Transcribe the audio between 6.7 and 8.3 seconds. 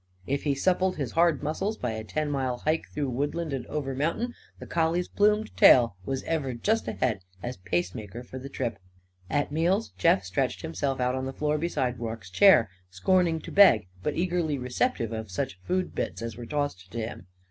ahead, as pacemaker